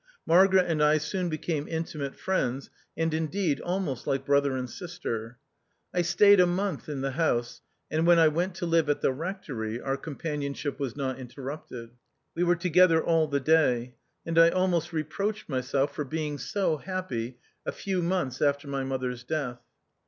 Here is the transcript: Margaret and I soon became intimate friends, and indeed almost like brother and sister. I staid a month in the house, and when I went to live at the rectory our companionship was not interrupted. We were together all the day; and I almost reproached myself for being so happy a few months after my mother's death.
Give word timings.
Margaret 0.25 0.65
and 0.67 0.81
I 0.81 0.97
soon 0.97 1.29
became 1.29 1.67
intimate 1.67 2.15
friends, 2.17 2.71
and 2.97 3.13
indeed 3.13 3.61
almost 3.61 4.07
like 4.07 4.25
brother 4.25 4.57
and 4.57 4.67
sister. 4.67 5.37
I 5.93 6.01
staid 6.01 6.39
a 6.39 6.47
month 6.47 6.89
in 6.89 7.01
the 7.01 7.11
house, 7.11 7.61
and 7.91 8.07
when 8.07 8.17
I 8.17 8.27
went 8.27 8.55
to 8.55 8.65
live 8.65 8.89
at 8.89 9.01
the 9.01 9.11
rectory 9.11 9.79
our 9.79 9.97
companionship 9.97 10.79
was 10.79 10.95
not 10.95 11.19
interrupted. 11.19 11.91
We 12.33 12.43
were 12.43 12.55
together 12.55 13.03
all 13.03 13.27
the 13.27 13.39
day; 13.39 13.93
and 14.25 14.39
I 14.39 14.49
almost 14.49 14.91
reproached 14.91 15.47
myself 15.47 15.93
for 15.93 16.03
being 16.03 16.39
so 16.39 16.77
happy 16.77 17.37
a 17.63 17.71
few 17.71 18.01
months 18.01 18.41
after 18.41 18.67
my 18.67 18.83
mother's 18.83 19.23
death. 19.23 19.59